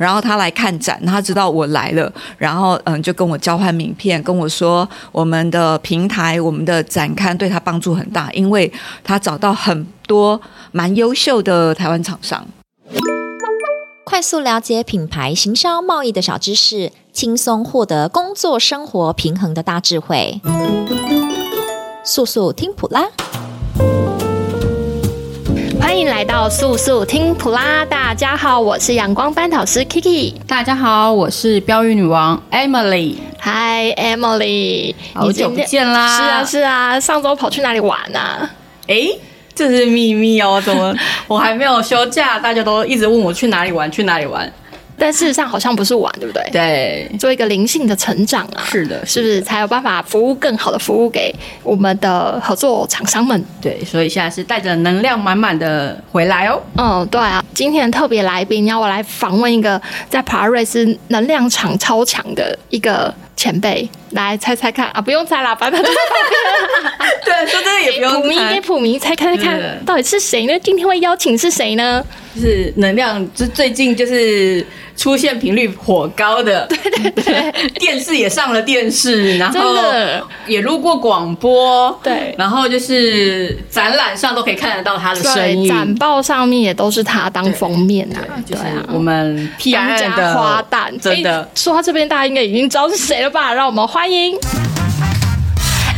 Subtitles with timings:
[0.00, 8.72] 然后他来看展，他知道我来了，然后嗯，就跟我交换名片，跟我说我们的平台、我们的展刊对他帮助很大，因为
[9.04, 10.40] 他找到很多
[10.72, 12.42] 蛮优秀的台湾厂商。
[14.06, 20.40] 快速了解品牌行销贸易的小知识，轻松获得工作生活平衡的大智慧。
[22.02, 23.04] 速速听普拉，
[25.90, 27.84] 欢迎来到素素听普拉。
[27.84, 30.32] 大家好，我是阳光班导师 Kiki。
[30.46, 33.16] 大家好，我是标语女王 Emily。
[33.40, 36.16] Hi Emily，好久不见啦！
[36.16, 38.48] 是啊是啊，上周跑去哪里玩啊？
[38.86, 39.18] 诶
[39.52, 40.94] 这是秘密哦，怎么
[41.26, 44.50] 我还没有休假，大家都一直问我去哪里玩，去哪里玩。
[45.02, 46.46] 但事实上好像不是玩，对不对？
[46.52, 53.42] 对，做一个灵性的成长啊，是的，是不是才有办法服务更好的服务给我们的合作厂商们？
[53.62, 56.60] 对，所以现在是带着能量满满的回来哦。
[56.76, 65.96] 嗯，对啊，今天特别来宾要我来访问一个在普拉瑞斯能量场超强的一个前辈，来猜猜看啊，不用猜啦，反正就是
[67.24, 68.20] 对，说真的也不用猜。
[68.20, 70.52] 普迷给普明猜猜看，到底是谁呢？
[70.60, 72.04] 今天会邀请是谁呢？
[72.34, 74.64] 就是能量，就最近就是。
[75.00, 76.76] 出现频率火高的， 对
[77.10, 79.58] 对对，电视也上了电视，然后
[80.46, 91.48] 也录过广播，对，然后就是展览上都可以看得到他的身影，展报上面也都是他当封面啊，对啊，我们 PRM 的花旦，真的。
[91.54, 93.54] 说到这边，大家应该已经知道是谁了吧？
[93.54, 94.36] 让我们欢迎。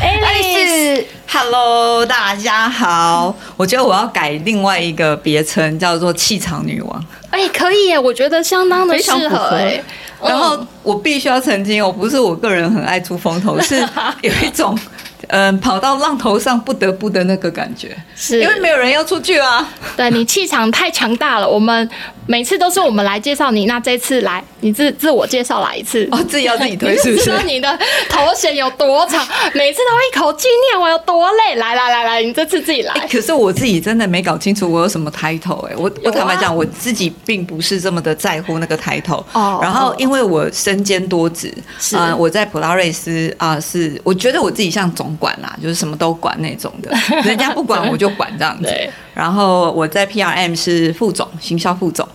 [0.03, 3.35] Alice，Hello，大家好。
[3.57, 7.05] 我觉得我要改另外一个别称，叫做气场女王。
[7.31, 9.81] 哎、欸，可以耶，我觉得相当的适合哎。
[10.21, 13.77] 然后我必须要澄清，我不是我个人很爱出风头，是
[14.23, 14.77] 有一种。
[15.29, 19.69] 嗯，跑到浪头上不得不的那个感觉，是因为没有人要出去啊。
[19.97, 21.89] 对，你气场太强大了，我们
[22.27, 26.09] 每次都是我们来介绍你，那这次来你自自我介绍来一次。
[26.11, 27.25] 哦，自己要自己推 是不是？
[27.25, 31.55] 知道你的头衔有多长，每次都一口气念我有多累。
[31.57, 32.93] 来来来来，你这次自己来。
[32.95, 39.25] 欸、可是我自己真的没搞清楚我有什么 title 哎、欸，我我坦白讲，我自己并不是这么的在乎那个 title。
[39.33, 39.59] 哦。
[39.63, 46.91] 然后因为我身兼多职，是、呃、我在普拉瑞斯啊、呃，是我觉得我自己像总管啦，就是什么都管那种的，
[47.25, 48.69] 人家不管我就管这样子。
[49.15, 52.09] 然后我在 PRM 是副总，行销副总。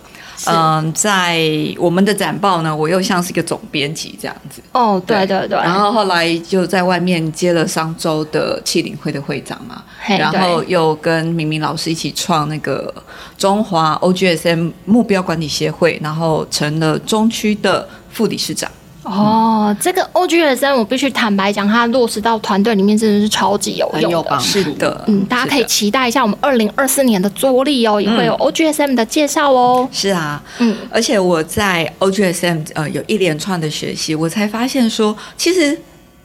[0.46, 1.40] 嗯、呃，在
[1.78, 4.62] 我们的展报呢，我又像是一个总编辑这样子。
[4.70, 5.58] 哦，对对对。
[5.58, 12.94] 然后后来就在外面接了商周的企领会的会长嘛，然后又跟明明老师一起创那个
[13.36, 18.70] 中华 OGSM 目标管理协会，然后成了中区的副理事长。
[19.08, 24.30] 哦，这个 OGSM 我必须坦白讲，它落实到团队里面真的是超级有用的。
[24.30, 29.88] 有是的，嗯，大家可以期待一下我们二零二四年的桌历哦，也会有 OGSM 的介绍哦。
[29.90, 35.78] 是啊，嗯，而且我在 OGSM 呃有一连串的学习，我才发现说，其实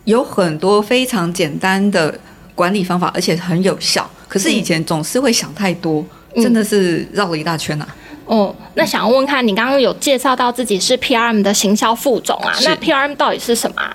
[0.03, 2.13] 有很多非常简单的
[2.53, 4.09] 管理方法，而且很有效。
[4.27, 6.03] 可是以前总是会想太多，
[6.35, 7.95] 嗯、真的是绕了一大圈呐、啊。
[8.25, 12.53] 哦，那想要问看你刚刚有介绍到自己是 PRM 的行销副总啊？
[12.63, 13.93] 那 PRM 到底是什么啊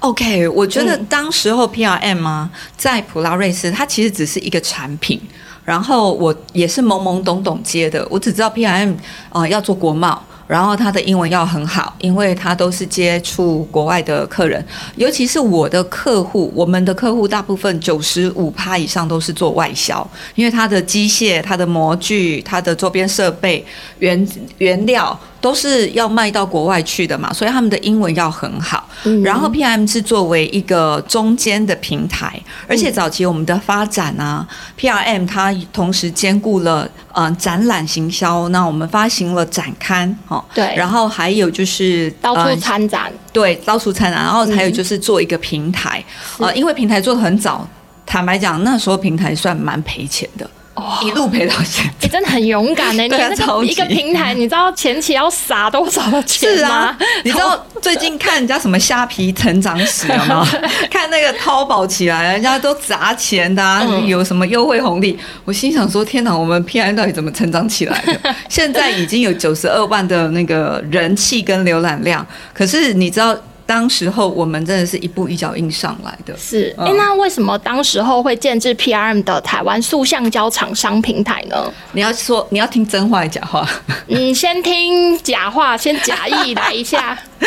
[0.00, 5.20] ？OK，我觉得当时候 PRM 啊，在普拉瑞斯，它其实只是一个产品，
[5.64, 8.92] 然后我也是懵懵懂懂接的，我只知道 PRM
[9.30, 10.22] 啊、呃、要做国贸。
[10.46, 14.64] 然后他的英文要很好，因为他都是接触国外的客人，
[14.96, 23.64] 尤其是我的客户，我们的客户大部分九十五趴以上都是做外销，因为他的机械、他的模具、他的周边设备、
[23.98, 24.28] 原
[24.58, 25.18] 原料。
[25.44, 28.88] 都是要卖到国外去的嘛，所以他们的英文要很好。
[29.02, 46.02] 嗯、然后 PRM 是作为一个中间的平台，而且早期我们的发展啊、嗯、，PRM 它同时兼顾了呃展览行销，那我们发行了展刊，哦，对，然后还有就是到处参展、呃，对，到处参展，然后还有就是做一个平台，
[46.38, 47.68] 嗯、呃，因为平台做的很早，
[48.06, 50.48] 坦白讲那时候平台算蛮赔钱的。
[50.74, 53.02] 哦，一路陪到现在，你、欸、真的很勇敢呢。
[53.06, 56.56] 你那个一个平台，你知道前期要撒多少的钱吗？
[56.58, 60.44] 是啊，你知道最近看人家什么虾皮成长史了吗？
[60.90, 65.16] 看那个淘宝起来，人家都砸钱的、啊，嗯、有什么优惠红利？
[65.44, 68.34] 我心想说：天哪，我们 PRM 到底怎么成长起来的？
[68.50, 73.36] 现在已经有九十二万的那个人气跟浏览量，可是你知道？
[73.66, 76.74] 当时候我们真的是一步一脚印上来的，是。
[76.78, 81.72] 哎、嗯，那为什么当时候会建置 PRM 的台湾塑橡胶厂商平台呢？
[81.92, 83.66] 你要说你要听真话还是假话？
[84.08, 87.18] 嗯，先听假话，先假意来一下。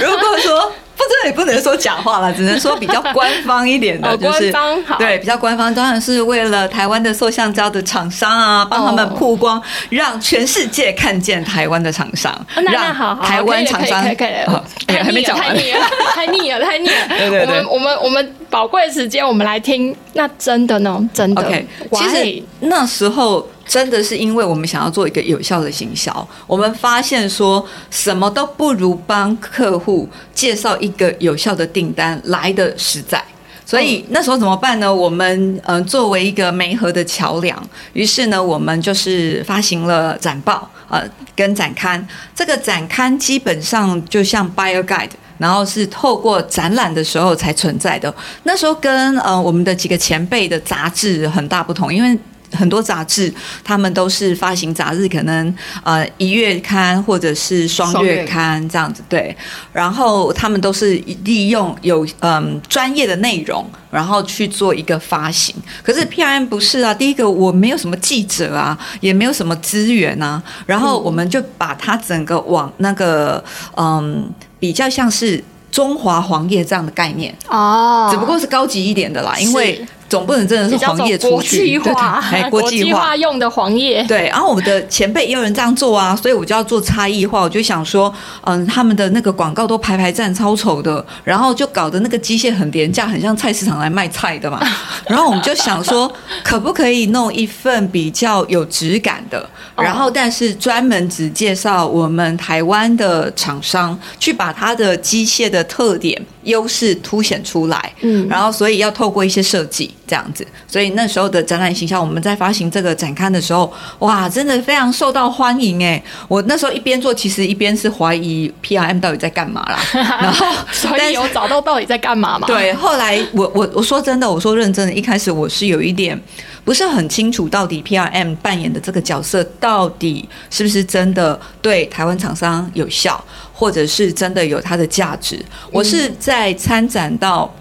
[0.00, 15.80] 如果说不，这也不能说假话了， 只能说比较官方一点的，哦、就是官方好对比较官方，当然是为了台湾的塑橡胶的厂商啊，帮他们曝光，哦、让全世界看见台湾的厂商，哦、那那好好让台湾厂商可以，可以，可以，可以、哦哎，还没讲完，太腻了，
[16.14, 16.94] 太腻了，太腻了。
[17.18, 19.94] 对对对，我们我们我们宝贵的时间，我们来听。
[20.12, 21.00] 那真的呢？
[21.14, 21.42] 真的。
[21.42, 23.48] Okay, 其实那时候。
[23.70, 33.22] 真的是因为我们想要做一个有效的行销，我们发现说什么都不如帮客户介绍一个有效的订单来的实在，
[33.64, 34.92] 所以那时候怎么办呢？
[34.92, 37.56] 我们嗯作为一个媒合的桥梁，
[37.92, 41.04] 于是呢我们就是发行了展报呃
[41.36, 48.12] 跟展刊，这个展刊基本上就像 Buyer Guide，然后是透过展览的时候才存在的。
[48.42, 52.18] 那时候跟呃我们的几个前辈的杂志很大不同，因为。
[52.52, 53.32] 很多杂志，
[53.62, 59.36] 他们都是发行杂志，可能呃一月刊或者是双月刊这样子，对。
[59.72, 60.94] 然后他们都是
[61.24, 65.54] 利用有嗯专业的内容，然后去做一个发行。
[65.82, 73.42] 可是 PRM 不是啊，第一个我没有什么记者啊，也没有什么资源啊，然后我们就把它整个往那个
[73.76, 79.86] 嗯比较像是中华黄页这样的概念哦，只不过是高级一点的啦，因为。
[80.10, 84.04] 总不能真的是黄页出去， 国际化，国际化用的黄页。
[84.08, 87.40] 对，然后我们的前辈也有人这样做啊，所以我就要做差异化。
[87.40, 88.12] 我就想说，
[88.42, 94.60] 嗯，他们的那个广告都排排站超丑的，然后就搞得那个机械很廉价，很像菜市场来卖菜的嘛。
[95.06, 96.12] 然后我们就想说，
[96.42, 107.92] 可不可以弄一份比较有质感的，然后但是专门只介绍我们台湾的厂商，去把它的机械的特点、优势凸显出来。
[108.00, 109.94] 嗯，然后所以要透过一些设计。
[110.10, 116.02] 这样子，所以那时候的展览形象，我们在发行这个展刊的时候，哇，真的非常受到欢迎哎！
[116.26, 119.78] 我那时候一边做，其实一边是怀疑 PRM 到底在干嘛啦。
[120.20, 122.48] 然后，所以有找到到底在干嘛嘛？
[122.48, 126.20] 对，后来我我我说真的，我说认真的，一开始我是有一点
[126.64, 133.22] 不是很清楚，到底 PRM 扮演的这个角色，到底是不是真的对台湾厂商有效，
[133.52, 135.44] 或者是真的有它的价值？
[135.72, 137.52] 我是在参展到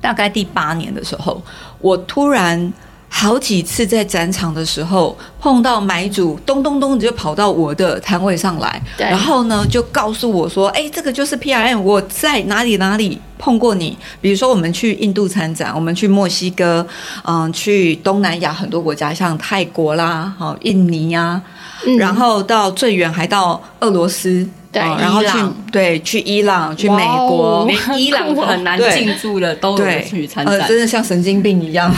[0.00, 1.42] 大概第八年的时候。
[1.80, 2.72] 我突然
[3.10, 13.94] 好几次在展场的时候碰到买主，咚咚咚就跑到我的摊位上来，然后呢就告诉我说：“哎，这个就是 PRM，我在哪里哪里碰过你。
[14.22, 16.86] 比如说我们去印度参展，我们去墨西哥，
[17.24, 21.40] 嗯，去东南亚很多国家，像泰国啦、好印尼呀，
[21.98, 25.28] 然后到最远还到俄罗斯。”对，然后去
[25.70, 31.94] 对去伊朗，去美国，连伊朗 很难进驻的都有去参展，呃，真的像神经病一样。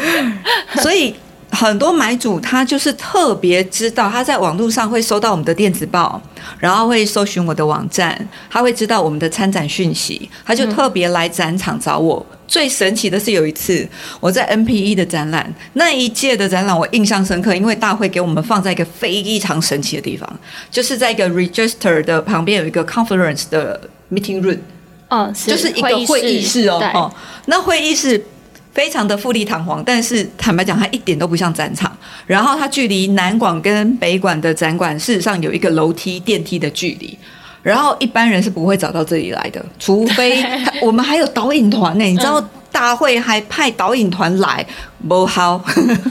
[0.80, 1.14] 所以
[1.58, 6.20] 很多买主他就是特别知道，他在网络上会收到我们的电子报，
[6.60, 8.16] 然后会搜寻我的网站，
[8.48, 12.24] 他会知道我们的参展讯息，他就特别来展场找我。
[12.30, 13.86] 嗯最神奇的是有一次
[14.20, 20.26] 我在 NPE 的展览，那一届的展览我印象深刻，因为大会给我们放在一个非常神奇的地方，
[20.70, 23.78] 就是在一个 Register 的旁边有一个 Conference 的
[24.10, 24.60] Meeting Room，
[25.10, 27.12] 哦，就是一个会议室哦，哦，
[27.44, 28.24] 那会议室
[28.78, 31.90] 非常的富丽堂皇，但是坦白讲它一点都不像展场，
[32.28, 37.18] 然后它距离南馆跟北馆的展馆事实上有一个楼梯电梯的距离。
[37.60, 40.44] 然后一般人是不会找到这里来的，除非
[40.80, 42.04] 我们还有导引团呢。
[42.04, 42.40] 你知道
[42.70, 44.64] 大会还派导引团来，
[45.06, 45.62] 不好，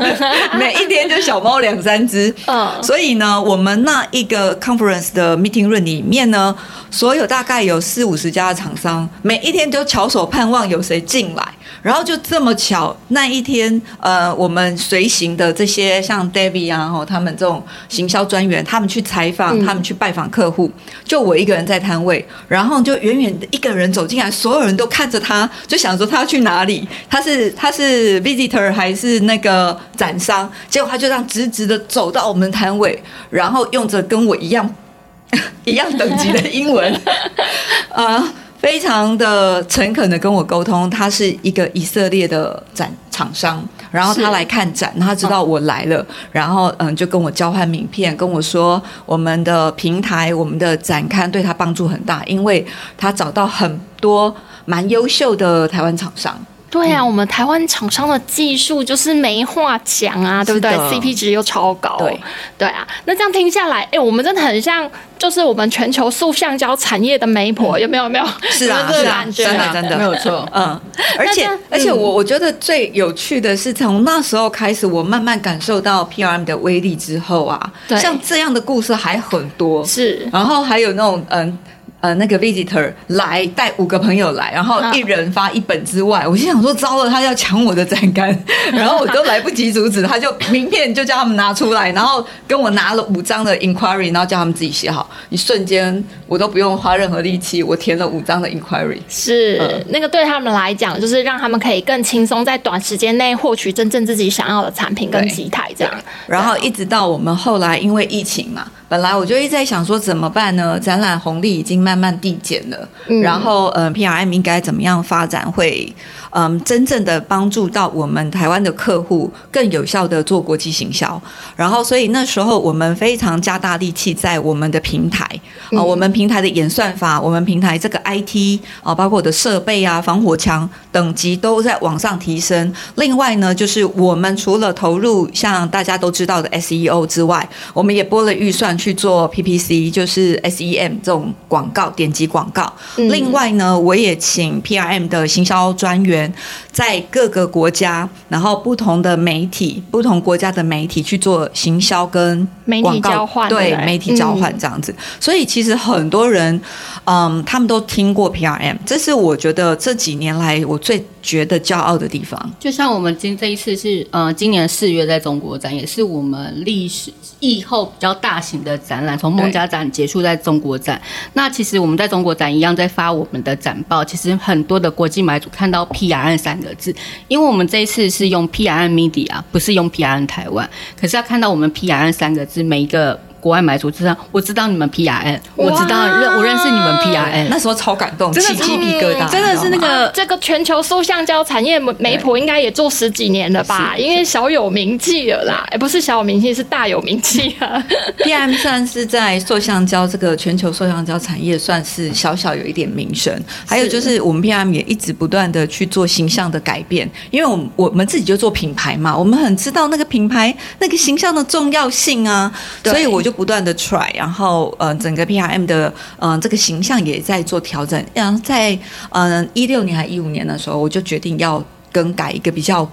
[0.57, 2.33] 每一天就小猫两三只。
[2.45, 6.55] 嗯，所以呢，我们那一个 conference 的 meeting room 里面呢，
[6.89, 11.43] 所有大概有四五十家的厂商，每一天都翘首盼望有谁进来。
[11.83, 20.69] 然后就这么巧，那一天，呃，我们随行的这些像 David 啊，吼，他们这种行销专员，他们去采访，他们去拜访客户，
[21.05, 30.49] 就我一个人在摊位，然后就远远的一个人走进来，所有人都看着他，就想说他要去哪里，他是他是 visitor 还是那个展商？
[30.69, 34.69] 结果他就这样直直的走到我们摊位，然后用着跟我一样
[35.65, 36.93] 一样等级的英文，
[37.91, 38.33] 啊、呃。
[38.59, 52.65] 非常的诚恳的跟我沟通，他是一个以色列的展厂商，然后他来看展，他知道我来了，然后嗯就跟我交换名片，跟我说我们的平台、我们的展刊对他帮助很大，因为
[52.97, 56.35] 他找到很多蛮优秀的台湾厂商。
[56.69, 61.95] 对啊，我们台湾厂商的技术就是没话讲啊，对不对？CP 值又超高。
[61.97, 62.19] 对
[62.57, 68.03] 对啊，那这样听下来，哎，我们真的很像，就是我们全球塑橡胶产业的媒婆，有没有？
[68.03, 68.25] 有没有？
[68.49, 70.47] 是啊，是啊，真的真的没有错。
[70.53, 70.79] 嗯，
[71.17, 79.85] 而且而且我我觉得最有趣的是，从那时候开始，我慢慢感受到 PRM 的威力之后啊，像这样的故事还很多。
[79.85, 81.57] 是，然后还有那种嗯。
[81.99, 88.29] 呃，那个 visitor 来带五个朋友来，然后一人发一本之外，我心想说糟了，他要抢我的展杆，
[88.71, 98.99] 然后我都来不及阻止，他就名片就叫他们拿出来，然后跟我拿了五张的 inquiry，然后叫他们自己写好，一瞬间我都不用花任何力气，我填了五张的 inquiry。
[99.09, 105.93] 是、嗯、那个对他们来讲，就是让他们可以更轻松在短时间内获取真正自己想要的产品跟机台这样。
[106.27, 108.67] 然后一直到我们后来因为疫情嘛。
[108.89, 110.79] 本来我就一直在想说怎么办呢？
[110.79, 115.93] 展览红利已经慢慢递减了，嗯、然后呃，PRM 应该怎么样发展会？
[116.39, 121.19] 嗯，真正的帮助到我们台湾的客户更有效的做国际行销，
[121.55, 125.25] 然后所以那时候我们非常加大力气在我们的平台
[125.71, 132.71] 啊，我们平台的演算法，我们平台这个 IT 啊，包括我的设备啊、防火墙等级都在往上提升。
[132.97, 142.71] 另外呢，就是我们除了投入像大家都知道的 SEO 之外，我们也拨了预算去做 PPC，就是 SEM 这种广告点击广告。
[142.97, 146.26] 另外呢，我也请 PRM 的行销专员。
[146.71, 154.91] 在各个国家，然后不同的媒体、不同国家的媒体去做行销跟媒体交换，对，媒体交换这样子。
[154.91, 156.59] 嗯、所以其实很多人，
[157.05, 162.51] 嗯，他们都听过 PRM，这是我觉得这几年来我最觉得骄傲的地方。
[162.59, 171.01] 就像我们今这一次是，呃，今年四月在中国展，也是我们历史疫后比较大型的展览，从孟家展结束在中国展。
[171.33, 176.95] 那其实我们在中国展一样在发我们的展报，其实很多的国际买主看到 P PRN 三个字，
[177.27, 180.69] 因为我们这一次是用 PRN Media，不是用 PRN 台湾。
[180.99, 183.19] 可是要看到我们 PRN 三个字，每一个。
[183.47, 193.95] 国外买主知道，我知道你们 PRN，我知道认我认识你们 PRN，那时候超感动，起鸡皮疙瘩，真的是那个这个全球塑橡胶产业媒婆应该也做十几年了吧？
[193.97, 197.81] 因为小有名气了啦，哎，不是小有名气，是大有名气啊。
[198.19, 203.33] PRM 算是在塑橡胶这个全球塑橡胶产业算是小小有一点名声，
[203.65, 212.51] 还有就是我们 PRM 也一直不断的去做形象的改变，因为我们我们自己就做品牌嘛，我们很知道那个品牌那个形象的重要性啊，
[212.83, 213.36] 所以我就。
[213.37, 218.03] 不断的 try，然后呃，整个 PRM 的嗯、呃、这个形象也在做调整。
[218.13, 218.77] 然后在
[219.11, 222.89] 嗯一六年还一五年的时候，我就决定要更改一个比较。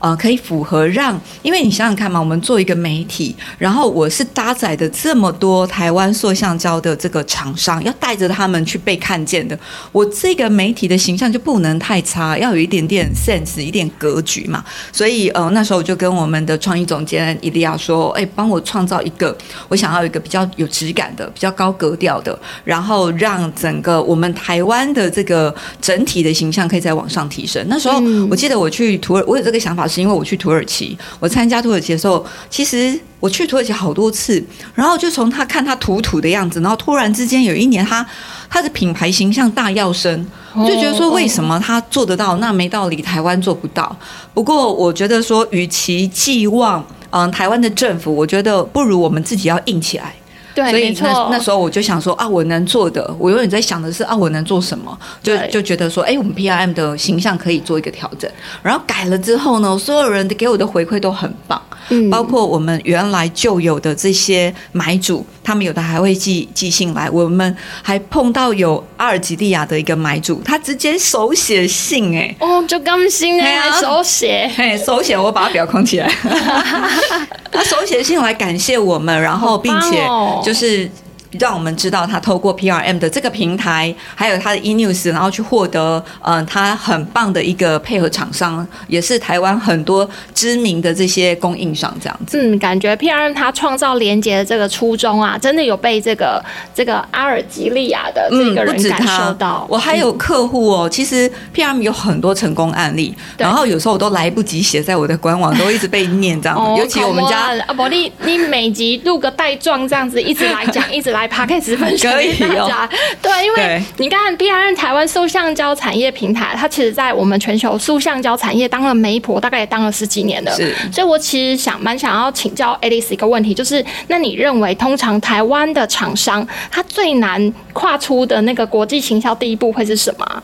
[0.00, 9.58] 呃，可以符合让，因为你想想看嘛，我们做一个媒体，然后我是搭载的这么多台湾塑橡胶的这个厂商，要带着他们去被看见的，
[9.90, 14.64] 我这个媒体的形象就不能太差，要有一点点 sense，一点格局嘛。
[14.92, 19.36] 所以呃，那时候我就跟我们的创意总监伊利亚说，哎，帮我创造一个，
[19.66, 27.60] 我想要一个比较有质感的、比较高格调的，然后让整个我们台湾的这个整体的形象可以再往上提升。
[27.68, 28.00] 那时候
[28.30, 29.87] 我记得我去土耳，我有这个想法。
[29.88, 34.42] 是因为我去土耳其，我参加土耳其的时候，其实我去土耳其好多次，
[34.74, 38.06] 然后就从他看他土土的样子，然后突然之间有一年他
[38.50, 43.96] 他的品牌形象大跃升，我就觉得说为什么他做得到，那没道理台湾做不到。
[44.34, 50.14] 不过我觉得说，与其寄望嗯台湾的政府，我觉得不如我们自己要硬起来。
[50.54, 54.96] 对，所以那那时候我就想说啊，我能做的，我永远在想的是啊，我能做什么？
[55.22, 58.30] 就就觉得说，哎，我们 PRM 的形象可以做一个调整。
[58.62, 61.60] 然后改了之后呢，所有人给我的回馈都很棒。
[61.90, 67.08] 嗯，包括我们原来就有的这些买主，他们有的还会寄寄信来。
[67.08, 76.12] 我们还碰到有阿尔及利亚的一个买主，他直接手写信，哎，哦，就甘心哎，手写，嘿，手写，我把它裱框起来。
[77.50, 80.06] 他手写信来感谢我们，然后并且
[80.48, 80.90] 就是。
[81.32, 92.40] 让我们知道他透过 PRM 的这个平台，还有他的 eNews，然后去获得嗯、呃，他很棒的一个配合厂商，也是台湾很多知名的这些供应商这样子。
[92.40, 96.42] 嗯，感觉 PRM 他创造连接的这个初衷啊，真的有被这个
[96.74, 99.66] 这个阿尔及利亚的这个人感受到。
[99.68, 106.56] 我还有客户哦，其实 PRM 有很多成功案例，然后有时候我都来不及写在我的官网，都一直被念这样。
[106.56, 111.17] 哦、尤其我们家啊，宝莉，你每集录个带状这样子，一直来讲， 一直来。
[111.18, 112.88] 来 Podcast 分享给大家，
[113.20, 120.54] 对，因为你看 PRM 台湾塑橡胶产业平台，它其实在我们全球塑橡胶产业当了媒婆，大概也当了十几年了。
[120.54, 130.42] 是，所以我其实想蛮想要请教 Alice 一个问题，就是那你认为通常台湾的厂商，他最难跨出的那个国际行销第一步会是什么？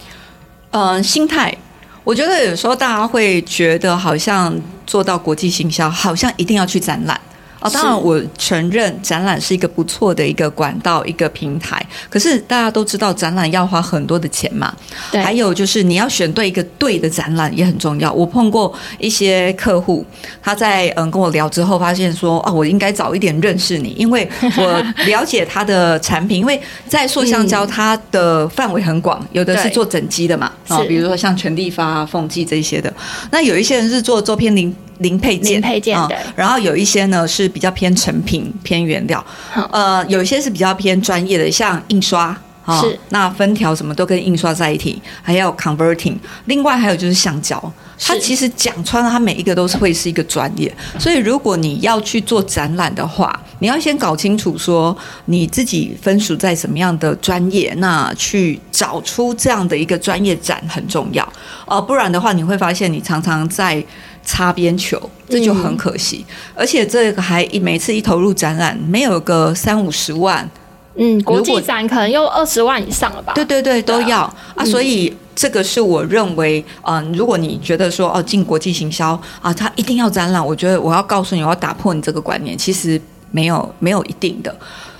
[0.72, 1.54] 嗯，心态。
[2.02, 4.54] 我觉得有时候大家会觉得好像
[4.86, 7.18] 做到国际行销，好像一定要去展览。
[7.64, 11.84] 哦，当然我承认展览是一个不错的一个管道，一个平台。
[12.10, 14.70] 可是大家都知道，展览要花很多的钱嘛。
[15.10, 15.20] 对。
[15.22, 18.12] 还有就是你要选对一个对的展览也很重要。
[18.12, 20.04] 我碰过一些客户，
[20.42, 24.28] 他在嗯跟我聊之后，发现说啊，我应该早一点认识你，因为
[24.58, 26.38] 我了解他的产品。
[26.38, 32.92] 因为在塑橡胶，它的范围很广，有的是做整机的嘛，啊，比如说像全地发、凤记这些的。
[33.30, 34.74] 那有一些人是做周边零。
[34.98, 35.98] 零配件，零配件。
[36.34, 39.24] 然后有一些呢是比较偏成品、偏原料，
[39.70, 46.16] 呃，有一些是比较偏专业的，像印刷，哦、是那分条什么都跟印刷在一起，还有 converting。
[46.46, 50.74] 另外还有就是橡胶，它其实讲穿了，它每一个都是会是一个专业。
[50.98, 54.96] 所以如果你要去做展览的话，你要先搞清楚说
[55.26, 61.24] 你自己分属在什么样的专业，那去找出这样的一个专业展很重要。
[61.66, 63.84] 哦、呃，不然的话，你会发现你常常在。
[64.24, 66.24] 擦边球，这就很可惜。
[66.28, 70.48] 嗯、而且这个还一每次一投入展览，没有个三五十万，
[70.96, 73.34] 嗯，国际展可能又二十万以上了吧？
[73.34, 74.64] 对对对，都要啊，啊。
[74.64, 83.00] 所以这个是我认为，嗯、呃，如果你觉得说哦，进国际行销啊，它一定要展览，我觉得我要告诉你，我要打破你这个观念，其实
[83.30, 84.50] 没有没有一定的。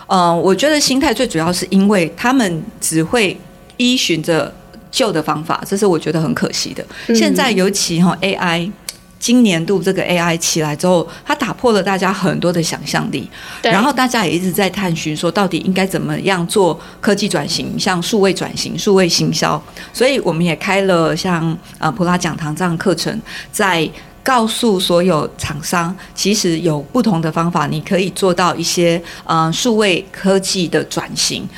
[0.08, 3.34] 嗯、呃，我觉得心态最主要是因为他们只会
[3.78, 4.52] 依循着
[4.90, 6.84] 旧的方法，这是我觉得很可惜的。
[7.08, 8.70] 嗯、现在尤其哈 AI。
[9.24, 13.26] 今年度这个 AI 起来之后，它打破了大家很多的想象力，
[13.62, 19.58] 然后大家也一直在探寻说，到底应该怎么样做科技转型，像数位转型、数位行销，
[19.94, 23.18] 所以我们也开了像呃普拉讲堂这样课程，
[23.50, 23.88] 在
[24.22, 31.48] 告诉所有厂商，其实有不同的方法，你可以做到一些呃数位科技的转型。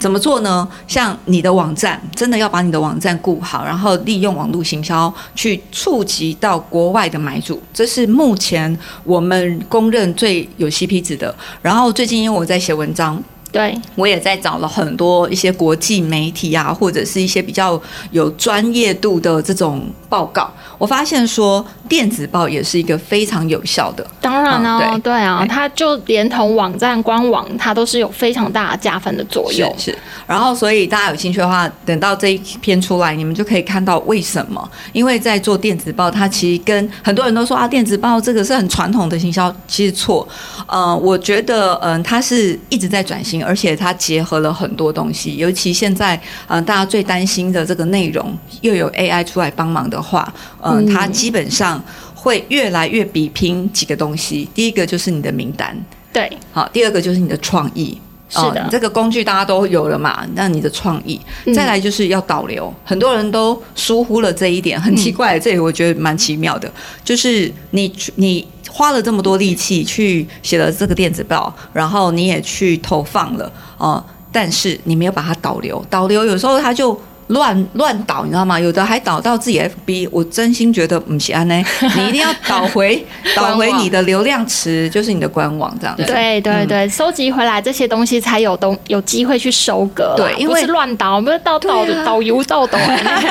[0.00, 0.66] 怎么做呢？
[0.88, 11.32] 像你的网站，真的要把你的网站顾好，然后利用网络行销去触及到国外的买主，这是目前我们公认最有 CP 值的。
[11.60, 13.22] 然后最近因为我在写文章。
[13.52, 17.80] 对，我也在找了很多一些国际媒体啊，或者是一些比较
[18.12, 20.52] 有专业度的这种报告。
[20.76, 24.06] 我发现说电子报也是一个非常有效的。
[24.20, 29.74] 当然呢、哦嗯，对啊，它就连同网站官网，它都是有非常大的加分的作用。
[29.78, 34.70] 是，是，然后所以大家有兴趣的话，等到这一篇出来，你们就可以看到为什么。
[34.92, 40.28] 因为在做电子报，它其实跟很多人都说啊，电子报这个是很传统的行销，其实错。
[40.66, 43.40] 呃，我觉得嗯、呃，它是一直在转型。
[43.40, 46.16] 而且它结合了很多东西，尤其现在，
[46.48, 51.82] 嗯、呃，大家最担心的这个内容又有 AI 出来帮忙的话，呃、嗯，它基本上
[52.14, 54.48] 会越来越比拼几个东西。
[54.54, 55.76] 第一个就是你的名单，
[56.12, 61.20] 对，好，第二个就是你的创意，是的，呃、这个工具大家都有了嘛，那你的创意，
[61.54, 66.70] 再来就是要导流，嗯、很多人都疏忽了这一点，很奇怪，嗯、这里我觉得蛮奇妙的，
[67.04, 68.46] 就是你你。
[68.72, 76.98] 花了这么多力气去写了这个电子报，然后你也去投放了，哦，但是你没有把它导流，导流有时候它就。
[77.30, 78.58] 乱乱导，你知道吗？
[78.58, 81.64] 有的还导到自己 FB，我真心觉得不是这样呢。
[81.96, 83.04] 你一定要导回
[83.36, 86.04] 导回你的流量池，就是你的官网这样子。
[86.04, 90.14] 对对对，收集回来这些东西才有东有机会去收割。
[90.16, 92.78] 对，因为不是乱导，不是导导导游导导。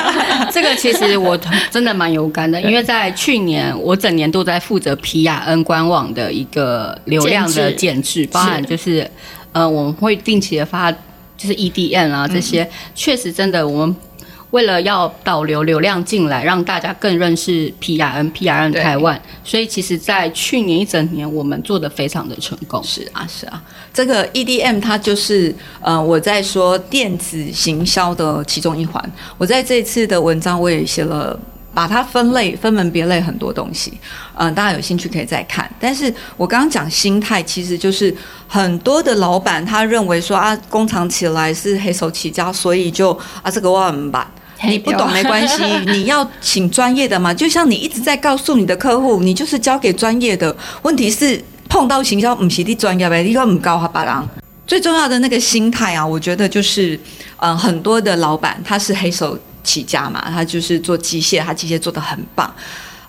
[0.50, 1.38] 这个其实我
[1.70, 9.08] 真的蛮有感的，因为在去年我整年都在负责皮亚恩官网的一个流量的建制，包含就是
[9.52, 10.90] 呃我们会定期的发。
[11.40, 13.96] 就是 EDM 啊，这些确实真的，我们
[14.50, 22.84] 为了要导流流量进来，让大家更认识 PRN PRN 台湾，所以其实，在去年一整年，我们做的非常的成功。
[22.84, 23.62] 是啊，是啊，
[23.94, 29.12] 这个 EDM 它就是呃，我在说电子行销的其中一环。
[29.38, 31.40] 我在这次的文章我也写了。
[31.72, 33.92] 把它分类、分门别类很多东西，
[34.34, 35.70] 嗯、呃，大家有兴趣可以再看。
[35.78, 38.14] 但是我刚刚讲心态，其实就是
[38.48, 44.26] 很多的老板他认为说啊，工厂起来是黑手起家，所以就啊，这个我怎么办？
[44.64, 47.32] 你不懂没关系，你要请专业的嘛。
[47.32, 50.54] 就像你一直在告诉你的客户，你就是交给专业的。
[50.82, 54.28] 问题是碰到行销不是你专业呗，你又不高他巴郎。
[54.66, 56.94] 最重要的那个心态啊，我觉得就是，
[57.38, 59.38] 嗯、呃，很多的老板他是黑手。
[59.62, 62.52] 起家嘛，他就是做机械，他机械做的很棒，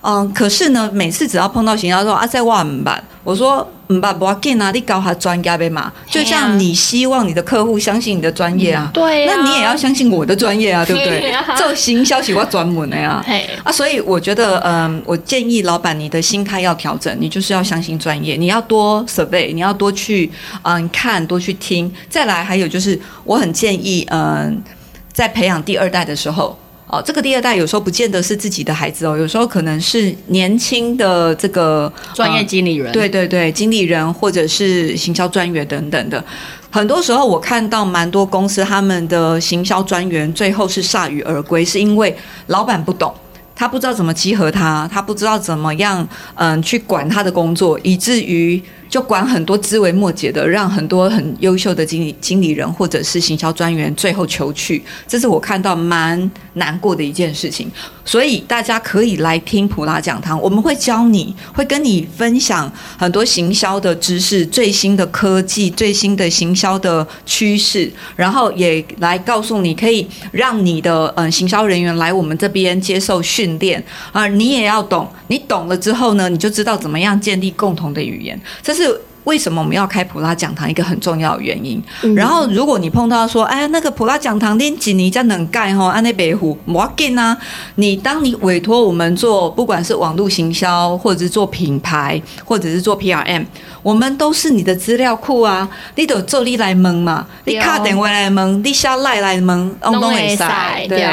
[0.01, 11.31] 嗯，可是呢，每次只要碰到行销说啊，在哇唔办，我说唔办，不要紧啊，你搞他专家呗嘛，就像你希望你的客户相信你的专业啊，对、啊，那你也要相信我的专业啊，对不对？
[11.55, 13.23] 做行销是我专门的呀，
[13.63, 20.31] 啊，所以我觉得，嗯，我建议老板你的心态要调整，你就是要相信专业，你要多 survey，你要多去
[20.63, 24.63] 嗯看，多去听，再来还有就是，我很建议，嗯。
[25.11, 36.23] 在培养第二代的时候，哦，这个第二代有时候不见得是自己的孩子哦，有时候可能是年轻的这个专业经理人，呃，对对对，经理人或者是行销专员等等的。
[36.69, 42.15] 很多时候我看到蛮多公司他们的行销专员最后是铩羽而归，是因为
[42.47, 43.13] 老板不懂，
[43.55, 48.61] 他不知道怎么集合他，他不知道怎么样嗯去管他的工作，以至于。
[48.91, 57.71] 就管很多枝微末节的，让很多很优秀的经理经理人或者是行销专员最后求去，这是我看到蛮难过的一件事情。
[58.03, 78.99] 所以大家可以来听普拉讲堂，我们会教你会跟你分享很多行销的知识、最新的科技、最新的行销的趋势，然后也来告诉你可以让你的嗯、行销人员来我们这边接受训练啊，你也要懂，你懂了之后呢，你就知道怎么样建立共同的语言，这是。
[79.23, 80.69] 是为什么我们要开普拉讲堂？
[80.69, 81.81] 一个很重要的原因。
[82.15, 87.37] 然后，如果你碰到说，哎，那个普拉讲堂拎几尼在能盖吼，安内北湖摩根啊，
[87.75, 93.45] 你当你委托我们做，不管是网络行销，或者是做品牌，或者是做 PRM。
[93.83, 101.03] 我们都是你的资料库啊，你都做你来问嘛，你卡电话来问，你下赖来问，拢都会塞，对，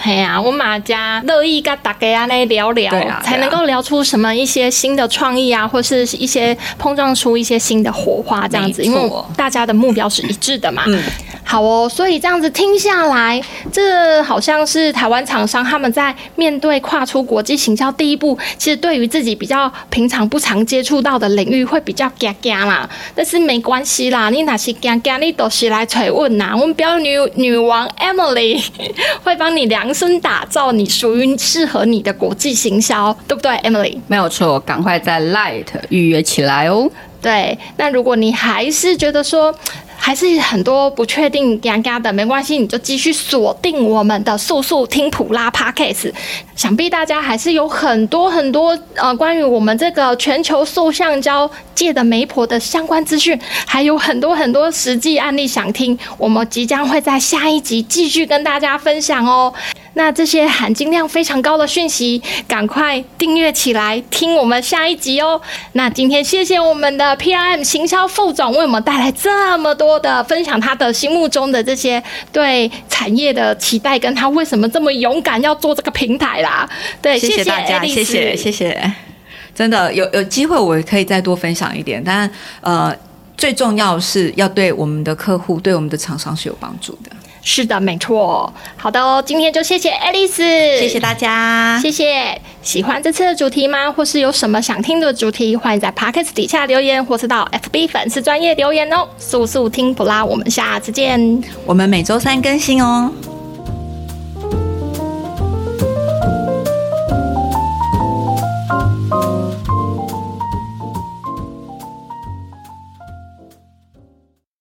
[0.00, 10.84] 嘿呀，我马家乐意跟大家来聊聊，才能够聊出什么一些新的创意啊，或是一些碰撞出一些新的火花这样子，因为大家的目标是一致的嘛。
[10.86, 11.02] 嗯，
[11.50, 22.00] 好哦，所以这样子听下来，这好像是台湾厂商他们在面对跨出国际行销第一步，其实对于自己比较平常不常接触到的领域会比较。
[22.00, 26.52] 要惊惊啦，但是没关系啦，你哪是惊惊，你都是来催问呐。
[26.54, 28.58] 我们标女女王 Emily
[29.22, 33.98] 会帮你量身打造你属于适合你的国际行销，对不对，Emily？
[34.06, 36.90] 没有错，赶快在 Light 预约起来哦。
[37.20, 39.54] 对，那如果你还是觉得说，
[40.02, 46.10] 还是很多不确定，尴尬的没关系，你就继续锁定我们的速速听普拉 Podcast。
[46.56, 59.52] 想必大家还是有很多很多呃，关于我们这个全球塑橡胶界的媒婆的相关资讯，还有很多很多实际案例想听，我们即将会在下一集继续跟大家分享哦。
[60.00, 65.38] 那这些含金量非常高的讯息，赶快订阅起来听我们下一集哦。
[65.74, 76.66] 那今天谢谢我们的 PRM 行销副总为我们带来这么多的分享，他的心目中的这些对产业的期待，跟他为什么这么勇敢要做这个平台啦。
[77.02, 78.92] 对，谢谢大家，谢谢谢谢。
[79.54, 82.28] 真的有有机会，我可以再多分享一点，但
[82.62, 82.96] 呃，
[83.36, 87.10] 最重要是要对我们的客户、对我们的厂商是有帮助的。
[87.42, 88.52] 是的，没错。
[88.76, 92.40] 好的哦，今天就谢谢爱丽丝，谢谢大家，谢谢。
[92.62, 93.90] 喜欢这次的主题吗？
[93.90, 95.56] 或是有什么想听的主题？
[95.56, 99.08] 欢迎在 Podcast 底下留言，或是到 FB 粉丝专业留言哦。
[99.18, 101.42] 速速听普拉，我们下次见。
[101.64, 103.10] 我们每周三更新哦。